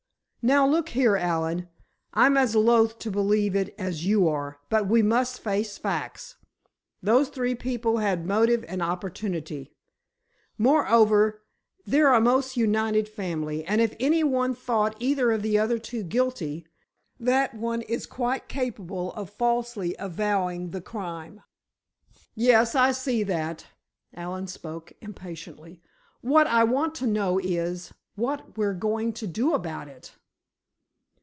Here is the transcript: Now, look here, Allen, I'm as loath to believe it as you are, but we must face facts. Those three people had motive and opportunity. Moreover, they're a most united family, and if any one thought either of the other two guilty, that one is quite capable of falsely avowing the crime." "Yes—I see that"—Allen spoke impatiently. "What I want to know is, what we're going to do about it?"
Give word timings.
Now, 0.43 0.65
look 0.67 0.89
here, 0.89 1.15
Allen, 1.15 1.69
I'm 2.15 2.35
as 2.35 2.55
loath 2.55 2.97
to 2.97 3.11
believe 3.11 3.55
it 3.55 3.75
as 3.77 4.07
you 4.07 4.27
are, 4.27 4.57
but 4.71 4.87
we 4.87 5.03
must 5.03 5.39
face 5.39 5.77
facts. 5.77 6.35
Those 6.99 7.29
three 7.29 7.53
people 7.53 7.99
had 7.99 8.25
motive 8.25 8.65
and 8.67 8.81
opportunity. 8.81 9.71
Moreover, 10.57 11.43
they're 11.85 12.11
a 12.11 12.19
most 12.19 12.57
united 12.57 13.07
family, 13.07 13.63
and 13.65 13.81
if 13.81 13.95
any 13.99 14.23
one 14.23 14.55
thought 14.55 14.95
either 14.99 15.31
of 15.31 15.43
the 15.43 15.59
other 15.59 15.77
two 15.77 16.01
guilty, 16.01 16.65
that 17.19 17.53
one 17.53 17.83
is 17.83 18.07
quite 18.07 18.49
capable 18.49 19.13
of 19.13 19.29
falsely 19.29 19.95
avowing 19.99 20.71
the 20.71 20.81
crime." 20.81 21.43
"Yes—I 22.33 22.93
see 22.93 23.21
that"—Allen 23.21 24.47
spoke 24.47 24.93
impatiently. 25.01 25.83
"What 26.21 26.47
I 26.47 26.63
want 26.63 26.95
to 26.95 27.05
know 27.05 27.37
is, 27.39 27.93
what 28.15 28.57
we're 28.57 28.73
going 28.73 29.13
to 29.13 29.27
do 29.27 29.53
about 29.53 29.87
it?" 29.87 30.15